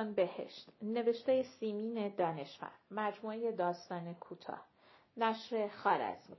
[0.00, 0.68] چون بهشت.
[0.82, 2.70] نوشته سیمین دانشور.
[2.90, 4.66] مجموعه داستان کوتاه.
[5.16, 6.36] نشر خارزمی.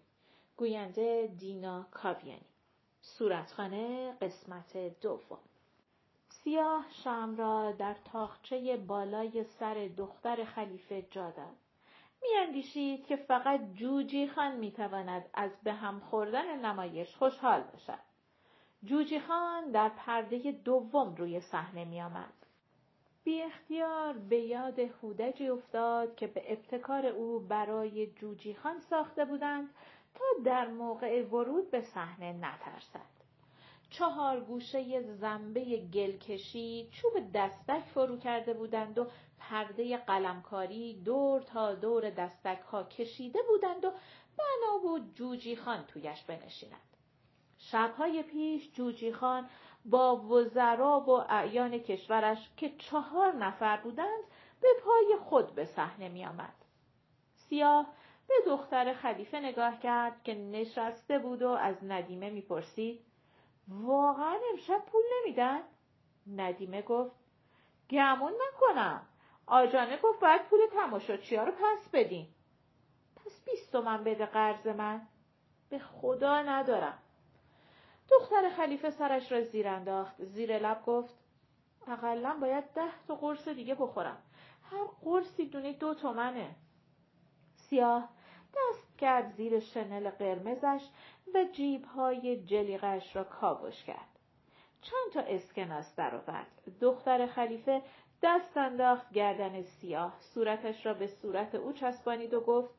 [0.58, 2.46] گوینده دینا کاویانی.
[3.02, 5.40] صورتخانه قسمت دوم.
[6.30, 11.56] سیاه شم را در تاخچه بالای سر دختر خلیفه جا داد.
[12.22, 18.00] میاندیشید که فقط جوجی خان می‌تواند از به هم خوردن نمایش خوشحال باشد.
[18.84, 22.41] جوجی خان در پرده دوم روی صحنه میآمد.
[23.24, 29.70] بی اختیار به یاد هودجی افتاد که به ابتکار او برای جوجی خان ساخته بودند
[30.16, 33.12] تا در موقع ورود به صحنه نترسد.
[33.90, 39.08] چهار گوشه زنبه گلکشی چوب دستک فرو کرده بودند و
[39.40, 43.92] پرده قلمکاری دور تا دور دستک ها کشیده بودند و
[44.38, 46.82] بنا بود جوجی خان تویش بنشیند.
[47.58, 49.50] شبهای پیش جوجی خان
[49.86, 54.24] با وزرا و اعیان کشورش که چهار نفر بودند
[54.62, 56.54] به پای خود به صحنه می آمد.
[57.34, 57.88] سیاه
[58.28, 63.06] به دختر خلیفه نگاه کرد که نشسته بود و از ندیمه می‌پرسید
[63.68, 65.62] واقعا امشب پول نمیدن؟
[66.36, 67.16] ندیمه گفت
[67.90, 69.02] گمون نکنم
[69.46, 72.28] آجانه گفت باید پول تماشاچیا رو پس بدین
[73.16, 75.08] پس بیست تومن بده قرض من
[75.70, 77.01] به خدا ندارم
[78.12, 80.24] دختر خلیفه سرش را زیر انداخت.
[80.24, 81.16] زیر لب گفت
[81.88, 84.18] اقلا باید ده تا قرص دیگه بخورم.
[84.64, 86.56] هر قرصی دونه دو تومنه.
[87.56, 88.10] سیاه
[88.56, 90.82] دست کرد زیر شنل قرمزش
[91.34, 94.20] و جیبهای جلیقش را کاوش کرد.
[94.82, 96.62] چند تا اسکناس درآورد.
[96.82, 97.82] دختر خلیفه
[98.24, 100.14] دست انداخت گردن سیاه.
[100.20, 102.74] صورتش را به صورت او چسبانید و گفت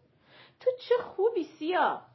[0.61, 2.12] تو چه خوبی سیاه؟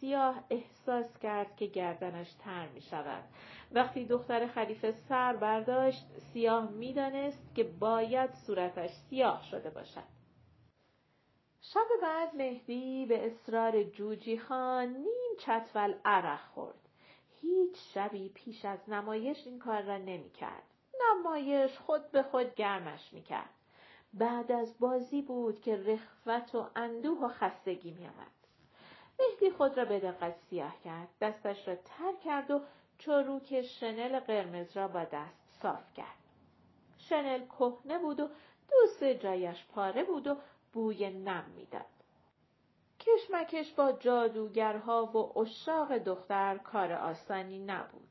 [0.00, 3.24] سیاه احساس کرد که گردنش تر می شود.
[3.72, 10.18] وقتی دختر خلیفه سر برداشت سیاه می‌دانست که باید صورتش سیاه شده باشد.
[11.60, 16.88] شب بعد مهدی به اصرار جوجی خان نیم چتول عرق خورد.
[17.40, 20.62] هیچ شبی پیش از نمایش این کار را نمی کرد.
[21.00, 23.50] نمایش خود به خود گرمش می کرد.
[24.14, 28.38] بعد از بازی بود که رخوت و اندوه و خستگی می آمد.
[29.20, 31.08] مهدی خود را به دقت سیاه کرد.
[31.20, 32.60] دستش را تر کرد و
[32.98, 36.18] چروک شنل قرمز را با دست صاف کرد.
[36.98, 38.28] شنل کهنه بود و
[38.68, 40.36] دو جایش پاره بود و
[40.72, 41.84] بوی نم می‌داد.
[43.00, 48.08] کشمکش با جادوگرها و اشاق دختر کار آسانی نبود.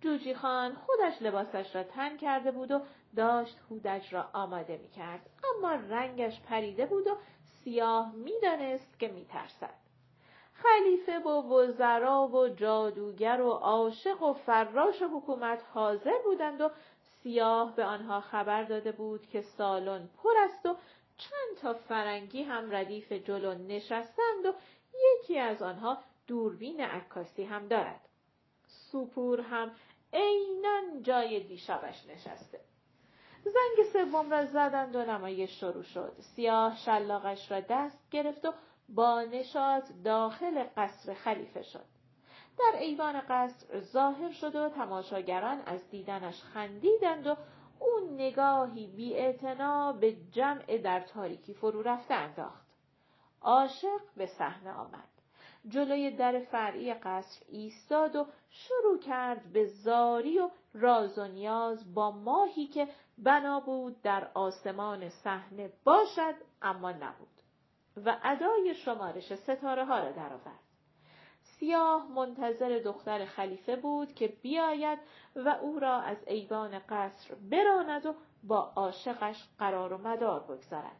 [0.00, 2.80] جوجی خان خودش لباسش را تن کرده بود و
[3.16, 5.30] داشت هودج را آماده می کرد.
[5.56, 9.79] اما رنگش پریده بود و سیاه می‌دانست که میترسد.
[10.62, 16.70] خلیفه و وزرا و جادوگر و عاشق و فراش حکومت حاضر بودند و
[17.22, 20.76] سیاه به آنها خبر داده بود که سالن پر است و
[21.16, 24.52] چند تا فرنگی هم ردیف جلو نشستند و
[24.94, 28.00] یکی از آنها دوربین عکاسی هم دارد.
[28.66, 29.70] سوپور هم
[30.12, 32.60] عینا جای دیشبش نشسته.
[33.44, 36.12] زنگ سوم را زدند و نمایش شروع شد.
[36.18, 38.52] سیاه شلاقش را دست گرفت و
[38.94, 41.84] با نشاط داخل قصر خلیفه شد.
[42.58, 47.36] در ایوان قصر ظاهر شد و تماشاگران از دیدنش خندیدند و
[47.78, 49.32] او نگاهی بی
[50.00, 52.66] به جمع در تاریکی فرو رفته انداخت.
[53.42, 55.08] عاشق به صحنه آمد.
[55.68, 62.10] جلوی در فرعی قصر ایستاد و شروع کرد به زاری و راز و نیاز با
[62.10, 67.28] ماهی که بنا بود در آسمان صحنه باشد اما نبود
[68.04, 70.60] و ادای شمارش ستاره ها را درآورد.
[71.42, 74.98] سیاه منتظر دختر خلیفه بود که بیاید
[75.36, 80.96] و او را از ایوان قصر براند و با عاشقش قرار و مدار بگذارد.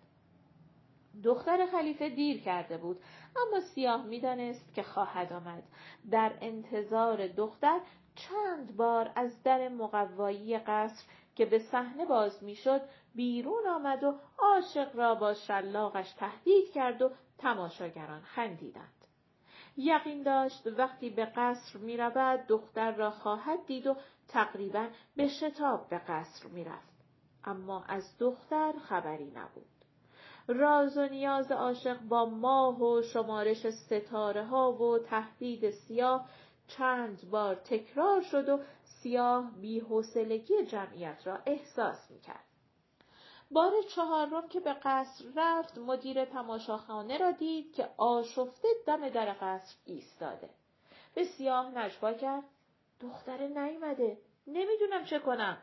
[1.25, 3.01] دختر خلیفه دیر کرده بود
[3.37, 5.63] اما سیاه می‌دانست که خواهد آمد
[6.11, 7.81] در انتظار دختر
[8.15, 11.05] چند بار از در مقوایی قصر
[11.41, 12.81] که به صحنه باز می‌شد
[13.15, 19.07] بیرون آمد و عاشق را با شلاقش تهدید کرد و تماشاگران خندیدند
[19.77, 23.97] یقین داشت وقتی به قصر می رود دختر را خواهد دید و
[24.29, 27.05] تقریبا به شتاب به قصر می رفت.
[27.45, 29.67] اما از دختر خبری نبود.
[30.49, 36.29] راز و نیاز عاشق با ماه و شمارش ستاره ها و تهدید سیاه
[36.67, 38.61] چند بار تکرار شد و
[39.03, 42.45] سیاه بیحوصلگی جمعیت را احساس می کرد.
[43.51, 49.75] بار چهارم که به قصر رفت مدیر تماشاخانه را دید که آشفته دم در قصر
[49.85, 50.51] ایستاده.
[51.15, 52.45] به سیاه نجوا کرد.
[53.01, 54.19] دختره نیومده.
[54.47, 55.59] نمی‌دونم چه کنم.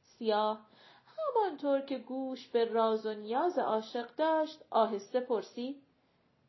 [0.00, 0.66] سیاه
[1.06, 5.82] همانطور که گوش به راز و نیاز عاشق داشت آهسته پرسید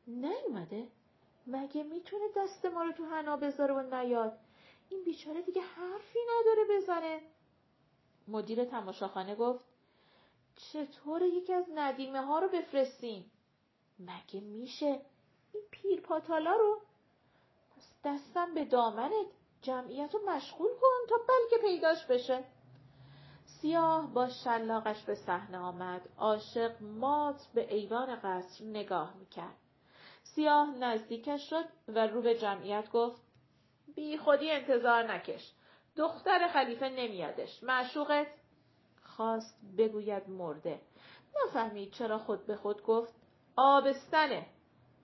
[0.07, 0.87] نیومده
[1.47, 4.37] مگه می‌تونه دست ما رو تو حنا بذاره و نیاد
[4.89, 7.21] این بیچاره دیگه حرفی نداره بزنه.
[8.27, 9.65] مدیر تماشاخانه گفت
[10.55, 13.31] چطور یکی از ندیمه ها رو بفرستیم
[13.99, 15.01] مگه میشه
[15.53, 16.81] این پیر پاتالا رو؟
[17.75, 19.27] پس دستم به دامنت
[19.61, 22.43] جمعیت رو مشغول کن تا بلکه پیداش بشه.
[23.45, 29.57] سیاه با شلاقش به صحنه آمد عاشق مات به ایوان قصر نگاه می‌کرد.
[30.23, 33.28] سیاه نزدیکش شد و رو به جمعیت گفت
[33.95, 35.51] بی خودی انتظار نکش.
[35.95, 37.63] دختر خلیفه نمیادش.
[37.63, 38.27] معشوقت
[39.03, 40.81] خواست بگوید مرده.
[41.35, 43.13] نفهمید چرا خود به خود گفت
[43.55, 44.45] آبستنه.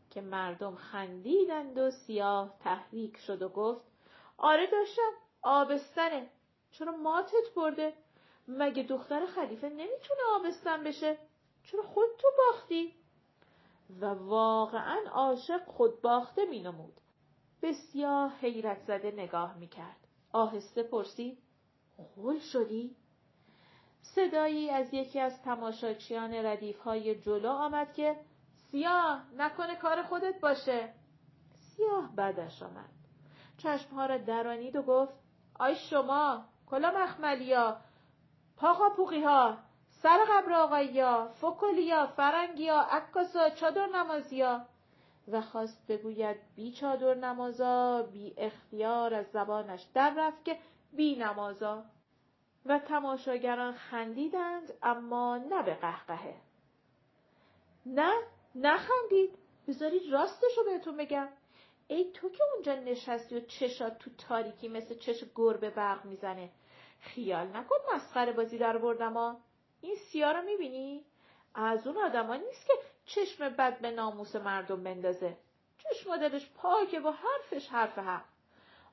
[0.09, 3.85] که مردم خندیدند و سیاه تحریک شد و گفت
[4.37, 5.11] آره داشتم
[5.41, 6.29] آبستنه.
[6.71, 7.93] چرا ماتت برده؟
[8.47, 11.17] مگه دختر خلیفه نمی‌تونه آبستن بشه؟
[11.63, 12.93] چرا خود تو باختی؟
[14.01, 16.93] و واقعا عاشق خود باخته مینمود.
[17.61, 20.07] بسیار حیرت زده نگاه می‌کرد.
[20.31, 21.37] آهسته پرسید
[21.97, 22.95] خول شدی؟
[24.01, 28.15] صدایی از یکی از تماشاچیان ردیف های جلو آمد که
[28.71, 30.93] سیاه نکنه کار خودت باشه.
[31.55, 32.89] سیاه بعدش آمد.
[33.57, 35.13] چشمها را درانید و گفت
[35.59, 37.77] آی شما کلا مخملیا
[38.57, 39.23] پاقا پوقی
[39.89, 44.65] سر قبر آقایا فکلیا فرنگیا عکاسا چادر نمازیا.
[45.27, 50.57] و خواست بگوید بی چادر نمازا بی اختیار از زبانش در رفت که
[50.93, 51.83] بی نمازا.
[52.65, 56.35] و تماشاگران خندیدند اما نه به قهقهه.
[57.85, 58.13] نه
[58.55, 59.37] نخندید.
[59.67, 61.27] بذارید راستشو بهتون بگم.
[61.87, 66.49] ای تو که اونجا نشستی و چشات تو تاریکی مثل چش گربه برق می‌زنه.
[66.99, 69.37] خیال نکن مسخره بازی در بردم
[69.81, 71.05] این سیا رو می‌بینی؟
[71.55, 72.73] از اون آدما نیست که
[73.05, 75.37] چشم بد به ناموس مردم بندازه.
[75.77, 78.23] چشم دلش پاکه و حرفش حرف حق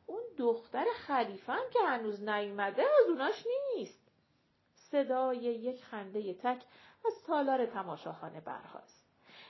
[0.06, 3.44] اون دختر خلیفه هم که هنوز نیومده از اوناش
[3.76, 4.03] نیست.
[4.75, 6.62] صدای یک خنده تک
[7.06, 9.06] از تالار تماشاخانه برخاست.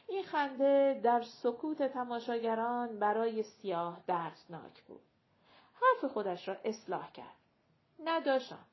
[0.08, 5.02] این خنده در سکوت تماشاگران برای سیاه دردناک بود.
[5.74, 7.36] حرف خودش را اصلاح کرد.
[8.04, 8.64] نداشتم.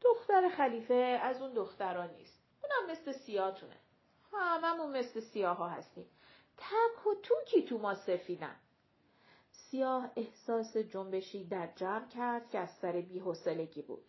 [0.00, 2.42] دختر خلیفه از اون دختران نیست.
[2.62, 3.76] اونم مثل سیاتونه
[4.40, 6.06] هممون مثل سیاه ها هستیم.
[6.56, 8.56] تک و توکی تو ما سفیدن.
[9.52, 14.04] سیاه احساس جنبشی در جمع کرد که از سر بیحسلگی بود.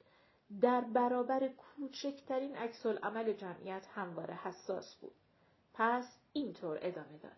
[0.62, 5.16] در برابر کوچکترین عکس عمل جمعیت همواره حساس بود.
[5.74, 7.32] پس اینطور ادامه داد.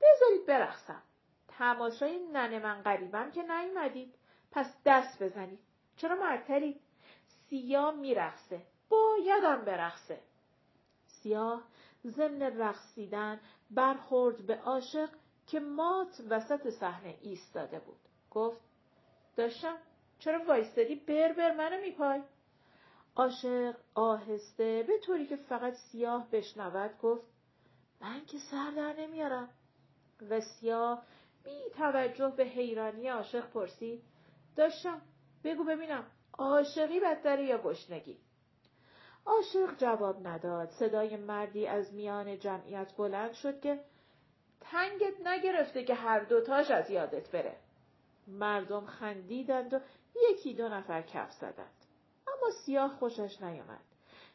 [0.00, 1.02] بذارید برقصم.
[1.48, 4.14] تماشای ننه من قریبم که نیومدید.
[4.50, 5.58] پس دست بزنید.
[5.96, 6.80] چرا معطلید
[7.50, 8.62] سیاه میرقصه.
[8.88, 10.20] بایدم برقصه.
[11.26, 11.62] سیاه
[12.06, 13.40] ضمن رقصیدن
[13.70, 15.08] برخورد به عاشق
[15.46, 18.00] که مات وسط صحنه ایستاده بود.
[18.30, 18.60] گفت
[19.36, 19.76] داشتم
[20.18, 22.22] چرا وایستادی؟ بر بر منو میپای.
[23.16, 27.26] عاشق آهسته به طوری که فقط سیاه بشنود گفت
[28.00, 29.48] من که سر در نمیارم.
[30.30, 31.02] و سیاه
[31.44, 34.02] بی توجه به حیرانی عاشق پرسید
[34.56, 35.02] داشتم
[35.44, 36.06] بگو ببینم
[36.38, 38.18] عاشقی بدتره یا گشنگی
[39.26, 40.70] عاشق جواب نداد.
[40.70, 43.80] صدای مردی از میان جمعیت بلند شد که
[44.60, 47.56] تنگت نگرفته که هر دوتاش از یادت بره.
[48.26, 49.80] مردم خندیدند و
[50.30, 51.86] یکی دو نفر کف زدند.
[52.26, 53.80] اما سیاه خوشش نیامد.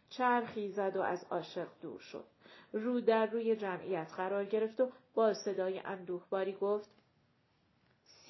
[0.09, 2.25] چرخی زد و از عاشق دور شد.
[2.73, 6.89] رو در روی جمعیت قرار گرفت و با صدای اندوهباری گفت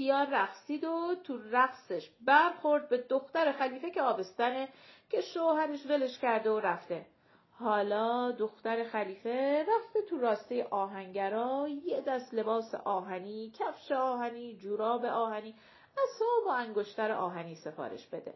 [0.02, 4.70] سیاه رقصید و تو رقصش برخورد به دختر خلیفه که آبستنه
[5.10, 7.06] که شوهرش ولش کرده و رفته
[7.52, 15.56] حالا دختر خلیفه رفته تو راسته آهنگرا یه دست لباس آهنی، کفش آهنی، جوراب آهنی،
[15.92, 18.34] اصاب و انگشتر آهنی سفارش بده.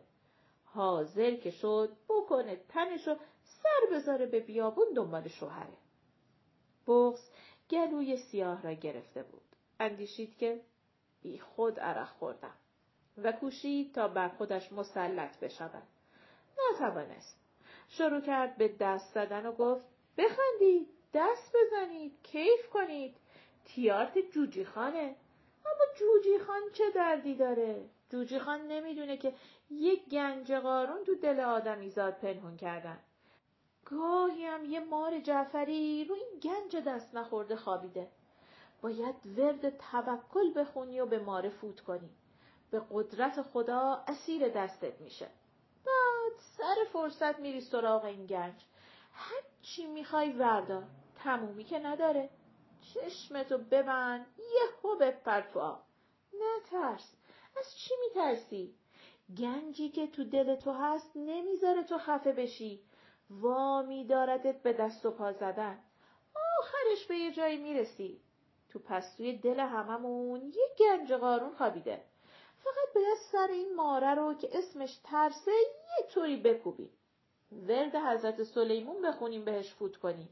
[0.66, 5.78] حاضر که شد بکنه تنشو سر بذاره به بیابون دنبال شوهره.
[6.88, 7.30] بغز
[7.70, 9.42] گلوی سیاه را گرفته بود.
[9.80, 10.62] اندیشید که
[11.26, 12.54] بی خود عرق خوردم
[13.18, 15.84] و کوشید تا بر خودش مسلط بشود.
[16.72, 17.40] نتوانست.
[17.88, 19.86] شروع کرد به دست زدن و گفت
[20.18, 23.16] بخندید دست بزنید کیف کنید.
[23.66, 25.16] تیارت جوجی خانه
[25.66, 29.34] اما جوجی خان چه دردی داره؟ جوجی خان نمی‌دونه که
[29.70, 33.00] یک گنج قارون تو دل آدمیزاد پنهون کردن.
[33.86, 38.08] گاهی هم یه مار جعفری رو این گنج دست نخورده خوابیده.
[38.82, 42.10] باید ورد توکل بخونی و به ماره فوت کنی.
[42.72, 45.28] به قدرت خدا اسیر دستت میشه.
[45.86, 48.66] بعد سر فرصت میری سراغ این گنج.
[49.14, 50.84] هر چی می‌خوای وردار
[51.24, 52.30] تمومی که نداره.
[52.94, 54.26] چشمتو ببند.
[54.38, 55.84] یهو بپر تو آب
[56.34, 57.16] نترس.
[57.58, 58.76] از چی میترسی؟
[59.38, 62.82] گنجی که تو دل تو هست نمی‌ذاره تو خفه بشی.
[63.30, 65.80] وامی داردت به دست و پا زدن.
[66.60, 68.22] آخرش به یه جایی می‌رسی.
[68.76, 72.02] تو پستوی دل هممون یه گنج قارون خوابیده
[72.64, 76.90] فقط باید سر این ماره رو که اسمش ترسه یه طوری بکوبیم
[77.68, 80.30] ورد حضرت سلیمون بخونیم بهش فوت کنیم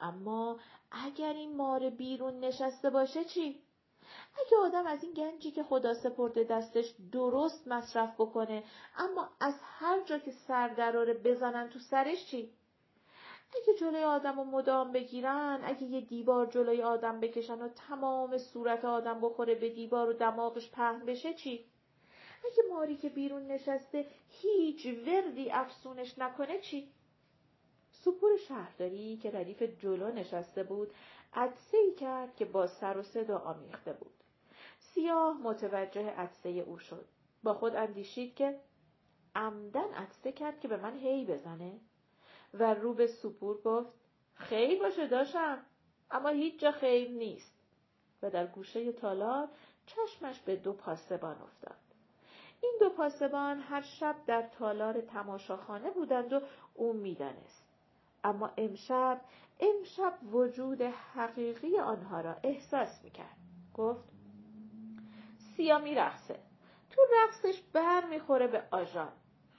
[0.00, 3.62] اما اگر این ماره بیرون نشسته باشه چی؟
[4.34, 8.64] اگه آدم از این گنجی که خدا سپرده دستش درست مصرف بکنه
[8.98, 12.52] اما از هر جا که سر دراره بزنن تو سرش چی؟
[13.56, 18.84] اگه جلوی آدم رو مدام بگیرن اگه یه دیوار جلوی آدم بکشن و تمام صورت
[18.84, 21.64] آدم بخوره به دیوار و دماغش پهن بشه چی؟
[22.44, 26.92] اگه ماری که بیرون نشسته هیچ وردی افسونش نکنه چی؟
[27.90, 30.94] سپور شهرداری که ردیف جلو نشسته بود
[31.34, 34.14] عدسه ای کرد که با سر و صدا آمیخته بود.
[34.78, 37.04] سیاه متوجه عدسه او شد.
[37.42, 38.60] با خود اندیشید که
[39.34, 41.80] عمدن عدسه کرد که به من هی بزنه
[42.58, 43.90] و رو به سپور گفت
[44.34, 45.58] خیر باشه داشتم
[46.10, 47.52] اما هیچ جا خیر نیست.
[48.22, 49.48] و در گوشه تالار
[49.86, 51.76] چشمش به دو پاسبان افتاد.
[52.60, 56.40] این دو پاسبان هر شب در تالار تماشاخانه بودند و
[56.74, 57.66] او می‌دانست.
[58.24, 59.20] اما امشب
[59.60, 63.36] امشب وجود حقیقی آنها را احساس می‌کرد.
[63.74, 64.04] گفت
[65.56, 66.38] سیا میرقصه.
[66.90, 69.12] تو رقصش بر می‌خوره به آژان.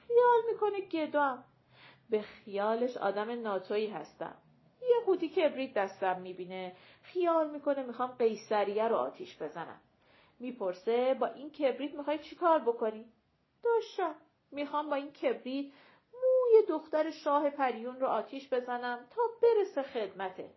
[0.08, 1.44] خیال می‌کنه گدام
[2.10, 4.36] به خیالش آدم ناتویی هستم.
[4.82, 9.82] یه قوطی کبریت دستم می‌بینه خیال می‌کنه می‌خوام قیصریه رو آتیش بزنم.
[10.40, 13.06] می‌پرسه با این کبریت می‌خوای چیکار بکنی؟
[13.64, 14.16] داشتم.
[14.52, 15.74] می‌خوام با این کبریت
[16.14, 20.50] موی دختر شاه پریون رو آتیش بزنم تا برسه خدمته.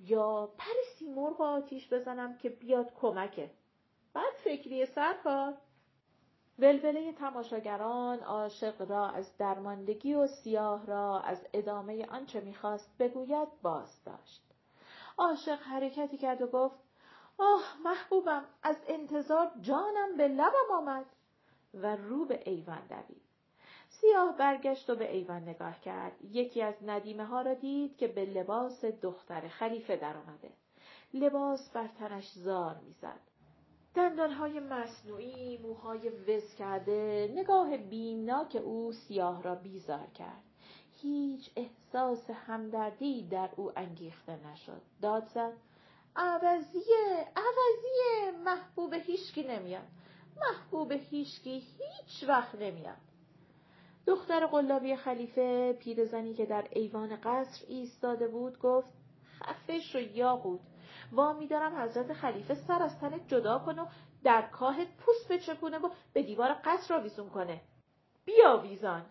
[0.00, 3.50] یا پر سیمرغ آتیش بزنم که بیاد کمکه.
[4.14, 5.54] بعد فکری سرکار.
[6.58, 14.04] ولوله تماشاگران عاشق را از درماندگی و سیاه را از ادامه آنچه می‌خواست بگوید باز
[14.04, 14.42] داشت.
[15.18, 16.78] عاشق حرکتی کرد و گفت
[17.38, 21.06] آه محبوبم از انتظار جانم به لبم آمد.
[21.74, 23.22] و رو به ایوان دوید.
[23.88, 26.24] سیاه برگشت و به ایوان نگاه کرد.
[26.24, 30.50] یکی از ندیمه ها را دید که به لباس دختر خلیفه درآمده.
[31.14, 33.27] لباس بر تنش زار می‌زد.
[33.98, 40.42] دندانهای مصنوعی موهای وز کرده نگاه بیمناک او سیاه را بیزار کرد.
[41.02, 44.82] هیچ احساس همدردی در او انگیخته نشد.
[45.02, 45.52] داد زد
[46.16, 49.86] عوضیه عوضیه محبوب هیشکی نمیاد.
[50.40, 52.96] محبوب هیشکی هیچ وقت نمیاد.
[54.06, 58.92] دختر قلابی خلیفه پیرزنی که در ایوان قصر ایستاده بود گفت
[59.40, 60.60] خفه شو یاقوت.
[61.12, 63.86] وامی دارم حضرت خلیفه سر از تنت جدا کن و
[64.24, 67.60] در کاهت پوست بچپونه و به دیوار قصر آویزون کنه.
[68.24, 69.06] بیا ویزان.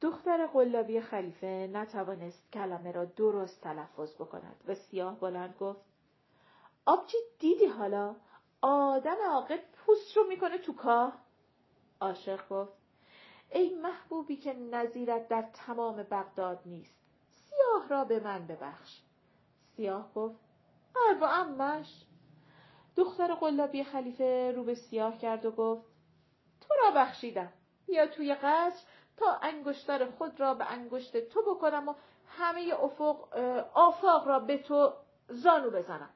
[0.00, 5.80] دختر قلابی خلیفه نتوانست کلمه را درست تلفظ بکند و سیاه بلند گفت
[6.86, 8.16] آبجی دیدی حالا
[8.62, 11.18] آدم عاقل پوست رو می‌کنه تو کاه؟
[12.00, 12.72] عاشق گفت
[13.50, 16.94] ای محبوبی که نظیرت در تمام بغداد نیست
[17.30, 19.00] سیاه را به من ببخش.
[19.76, 20.51] سیاه گفت
[21.08, 22.04] اربا امش
[22.96, 25.86] دختر قلابی خلیفه رو به سیاه کرد و گفت
[26.60, 27.52] تو را بخشیدم.
[27.86, 31.94] بیا توی قصر تا انگشتر خود را به انگشت تو بکنم و
[32.26, 33.36] همه افق
[33.74, 34.92] آفاق را به تو
[35.28, 36.10] زانو بزنم.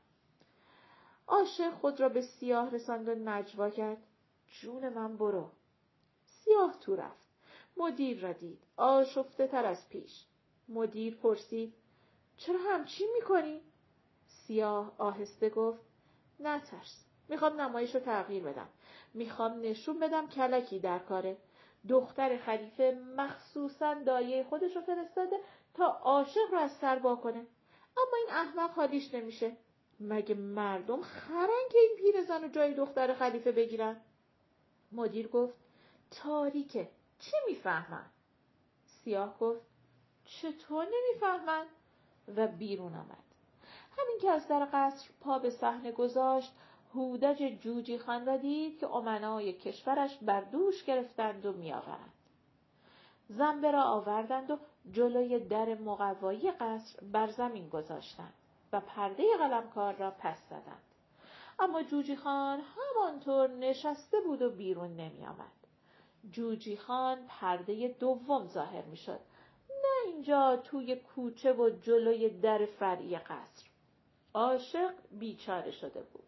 [1.27, 4.03] عاشق خود را به سیاه رساند و نجوا کرد.
[4.49, 5.51] جون من برو.
[6.25, 7.27] سیاه تو رفت.
[7.77, 8.63] مدیر را دید.
[8.77, 10.27] آشفته تر از پیش.
[10.69, 11.75] مدیر پرسید
[12.37, 13.61] چرا همچی می‌کنی؟
[14.47, 15.81] سیاه آهسته گفت
[16.41, 18.69] نترس می‌خوام نمایش رو تغییر بدم.
[19.15, 21.37] می‌خوام نشون بدم کلکی در کاره.
[21.89, 25.37] دختر خلیفه مخصوصا دایه خودش رو فرستاده
[25.75, 27.47] تا عاشق رو از سر کنه.
[27.97, 29.57] اما این احمق حالیش نمیشه.
[30.01, 34.01] مگه مردم خرن که این پیرزن رو جای دختر خلیفه بگیرن؟
[34.93, 35.55] مدیر گفت
[36.11, 38.07] تاریکه چه می‌فهمن؟
[38.87, 39.61] سیاه گفت
[40.25, 41.67] چطور نمی‌فهمن؟
[42.37, 43.26] و بیرون آمد.
[43.99, 46.53] همین که از در قصر پا به صحنه گذاشت
[46.95, 52.13] هودج جوجی خان را دید که امنای کشورش بر دوش گرفتند و میآورند
[53.29, 54.59] زنبه را آوردند و
[54.93, 58.35] جلوی در مقوایی قصر بر زمین گذاشتند
[58.73, 60.83] و پرده قلمکار را پس زدند
[61.59, 65.53] اما جوجی خان همانطور نشسته بود و بیرون نمی آمد.
[66.31, 69.21] جوجی خان پرده دوم ظاهر می شد.
[69.71, 73.66] نه اینجا توی کوچه و جلوی در فرعی قصر.
[74.37, 76.25] عاشق بیچاره شده بود.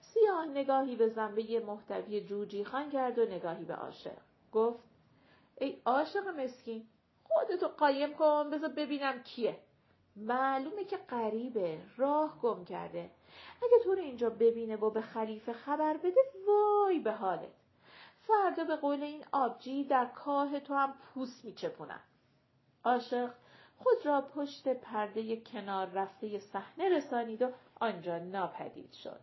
[0.00, 4.16] سیاه نگاهی به زنبه محتوی جوجی خان کرد و نگاهی به عاشق.
[4.52, 4.84] گفت
[5.60, 6.86] ای عاشق مسکین
[7.24, 9.58] خودتو قایم کن بذار ببینم کیه.
[10.16, 13.10] معلومه که غریبه راه گم کرده
[13.62, 17.52] اگه تو رو اینجا ببینه و به خلیفه خبر بده وای به حالت
[18.20, 22.00] فردا به قول این آبجی در کاه تو هم پوست میچپونم
[22.84, 23.30] عاشق
[23.84, 27.50] خود را پشت پرده کنار رفته صحنه رسانید و
[27.80, 29.20] آنجا ناپدید شد.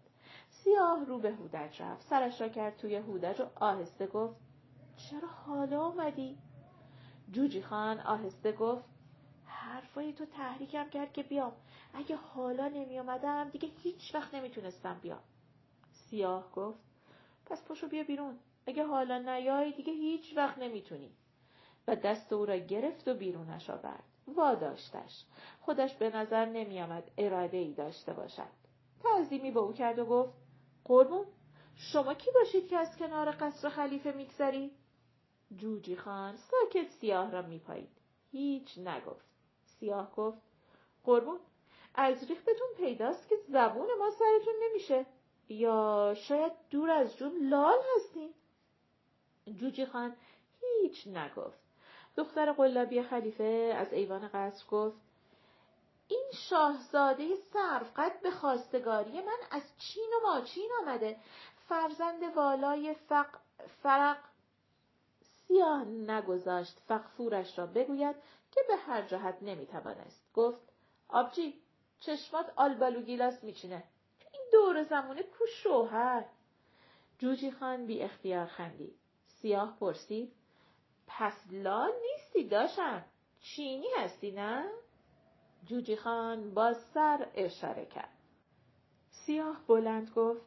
[0.50, 2.08] سیاه رو به هودج رفت.
[2.08, 4.36] سرش را کرد توی هودج و آهسته گفت
[4.98, 6.38] چرا حالا آمدی
[7.32, 8.84] جوجی خان آهسته گفت
[9.46, 11.52] حرفای تو تحریکم کرد که بیام.
[11.94, 15.24] اگه حالا نمی آمدم دیگه هیچ وقت نمی‌تونستم بیام.
[15.92, 16.80] سیاه گفت
[17.46, 18.40] پس پشو بیا بیرون.
[18.68, 21.12] اگه حالا نیای دیگه هیچ وقت نمی‌تونی.
[21.88, 24.04] و دست او را گرفت و بیرونش آورد.
[24.28, 25.26] واداشتش.
[25.62, 28.62] خودش به نظر نمیآمد اراده ای داشته باشد.
[29.04, 30.34] تعظیمی به او کرد و گفت
[30.86, 31.26] قربون
[31.76, 34.72] شما کی باشید که از کنار قصر خلیفه میگذرید
[35.58, 37.98] جوجی خان ساکت سیاه را میپایید.
[38.32, 39.26] هیچ نگفت.
[39.64, 40.42] سیاه گفت
[41.04, 41.40] قربون
[41.96, 45.06] از ریختتون پیداست که زبون ما سرتون نمیشه.
[45.50, 48.34] یا شاید دور از جون لال هستین.
[49.56, 50.16] جوجی خان
[50.62, 51.61] هیچ نگفت.
[52.16, 54.98] دختر قلابی خلیفه از ایوان قصر گفت
[56.08, 57.28] این شاهزاده
[57.98, 61.18] قد به خواستگاری من از چین و ماچین آمده.
[61.70, 63.28] فرزند والای فق...
[63.84, 64.18] فرق
[65.48, 66.78] سیاه نگذاشت.
[66.88, 68.16] فقفورش را بگوید
[68.52, 70.34] که به هر جهت نمی‌توانست.
[70.34, 70.62] گفت
[71.10, 71.62] آبجی
[72.00, 73.84] چشمات آلبالو گیلاس میچینه.
[74.32, 76.26] این دور زمونه کو شوهر
[77.20, 78.96] جوجی خان بی اختیار خندید.
[79.28, 80.34] سیاه پرسید
[81.18, 83.06] پس لال نیستی داشم.
[83.40, 84.70] چینی هستی نه؟
[85.66, 88.18] جوجی خان با سر اشاره کرد.
[89.10, 90.46] سیاه بلند گفت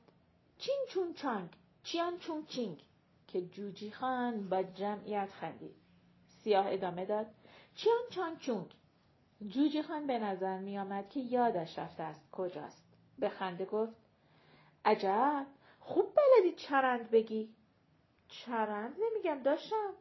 [0.58, 1.50] چین چون چانگ
[1.82, 2.82] چیان چون چینگ
[3.26, 5.74] که جوجی خان با جمعیت خندید.
[6.26, 7.26] سیاه ادامه داد
[7.74, 8.74] چیان چان چونگ.
[9.48, 12.84] جوجی خان به نظر می آمد که یادش رفته است کجاست.
[13.18, 13.96] به خنده گفت
[14.84, 15.46] عجب
[15.80, 17.54] خوب بلدی چرند بگی.
[18.28, 19.94] چرند؟ نمیگم داشتم.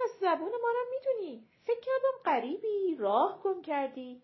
[0.00, 1.44] پس زبون ما را می‌دونی.
[1.64, 2.96] فکر کردم غریبی.
[2.98, 4.22] راه گم کردی.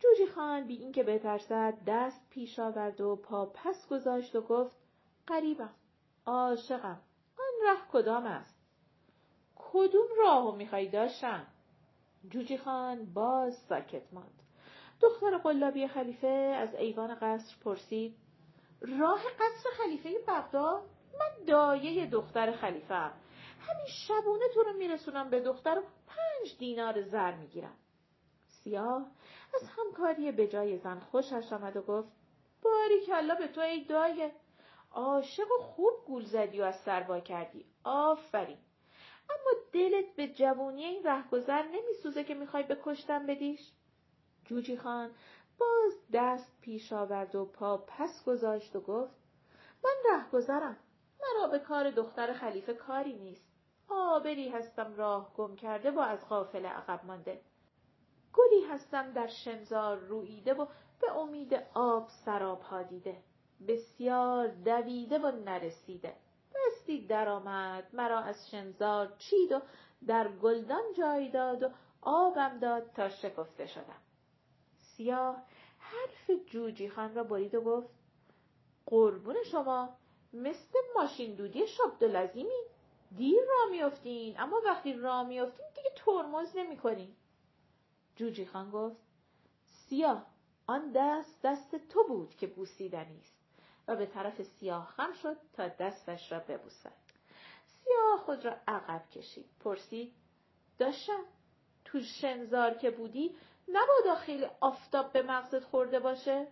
[0.00, 4.76] جوجی خان بی اینکه بترسد دست پیش آورد و پا پس گذاشت و گفت
[5.28, 5.74] غریبم.
[6.26, 7.00] عاشقم.
[7.38, 8.58] آن ره کدام است؟
[9.56, 11.46] کدوم راهو می‌خوای داشتم
[12.28, 14.42] جوجی خان باز ساکت ماند.
[15.00, 18.16] دختر قلابی خلیفه از ایوان قصر پرسید
[18.80, 20.82] راه قصر خلیفه بغداد؟
[21.20, 23.12] من دایه دختر خلیفه هم.
[23.60, 27.76] همین شبونه تو رو میرسونم به دختر و پنج دینار زر می‌گیرم.
[28.46, 29.06] سیاه
[29.54, 32.08] از همکاری به جای زن خوشش آمد و گفت
[32.62, 34.32] باری کلا به تو ای دایه.
[34.92, 37.64] عاشق و خوب گول زدی و از سروا کردی.
[37.84, 38.58] آفرین.
[39.30, 43.72] اما دلت به جوونی این رهگذر نمیسوزه که می‌خوای به کشتن بدیش؟
[44.44, 45.10] جوجی خان
[45.58, 49.14] باز دست پیش آورد و پا پس گذاشت و گفت
[49.84, 50.76] من رهگذرم.
[51.20, 53.47] مرا به کار دختر خلیفه کاری نیست.
[53.88, 57.40] آبری هستم راه گم کرده و از غافل عقب مانده.
[58.32, 60.66] گلی هستم در شنزار رویده و
[61.00, 63.16] به امید آب سراب ها دیده.
[63.68, 66.16] بسیار دویده و نرسیده.
[66.54, 69.60] دستی درآمد مرا از شنزار چید و
[70.06, 71.70] در گلدان جای داد و
[72.02, 74.00] آبم داد تا شکفته شدم.
[74.76, 75.42] سیاه
[75.78, 77.88] حرف جوجی خان را برید و گفت
[78.86, 79.88] قربون شما
[80.32, 82.60] مثل ماشین دودی شابدالعظیمی
[83.16, 84.40] دیر را میافتین.
[84.40, 87.16] اما وقتی را میافتین دیگه ترمز نمی‌کنین.
[88.16, 88.96] جوجی خان گفت
[89.64, 90.26] سیاه
[90.66, 93.38] آن دست دست تو بود که بوسیدنی است.
[93.88, 96.92] و به طرف سیاه خم شد تا دستش را ببوسد.
[97.66, 99.46] سیاه خود را عقب کشید.
[99.60, 100.12] پرسید
[100.78, 101.24] داشتم
[101.84, 103.36] تو شنزار که بودی
[103.68, 106.46] نبادا خیلی آفتاب به مغزت خورده باشه؟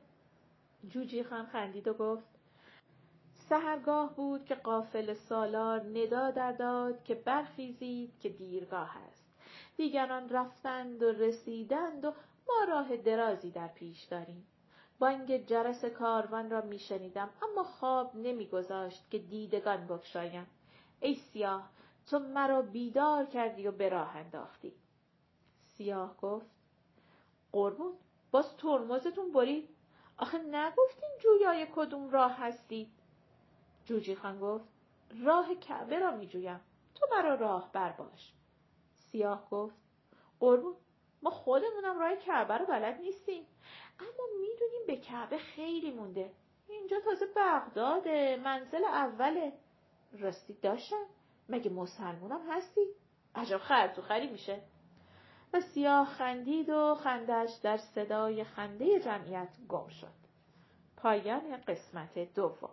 [0.88, 2.35] جوجی خان خندید و گفت
[3.48, 9.26] سهرگاه بود که قافل سالار ندا در داد که برخیزید که دیرگاه است.
[9.76, 12.12] دیگران رفتند و رسیدند و
[12.48, 14.46] ما راه درازی در پیش داریم.
[14.98, 20.46] بانگ جرس کاروان را میشنیدم اما خواب نمیگذاشت که دیدگان بگشایم.
[21.00, 21.70] ای سیاه
[22.10, 24.72] تو مرا بیدار کردی و به راه انداختی.
[25.60, 26.46] سیاه گفت
[27.52, 27.92] قربون
[28.30, 29.68] باز ترمزتون برید.
[30.18, 32.95] آخه نگفتین جویای کدوم راه هستید
[33.86, 34.64] جوجی خان گفت
[35.24, 36.60] راه کعبه را می جویم
[36.94, 38.32] تو مرا راهبر باش.
[38.94, 39.76] سیاه گفت
[40.40, 40.74] قربون
[41.22, 43.46] ما خودمونم راه کعبه رو بلد نیستیم.
[43.98, 46.32] اما می‌دونیم به کعبه خیلی مونده.
[46.68, 49.52] اینجا تازه بغداده منزل اوله.
[50.12, 51.06] راستی داشتم
[51.48, 52.86] مگه مسلمونم هستی؟
[53.34, 53.58] عجب
[54.08, 54.62] خری میشه.
[55.52, 60.12] و سیاه خندید و خندش در صدای خنده جمعیت گم شد.
[60.96, 62.70] پایان قسمت دوم.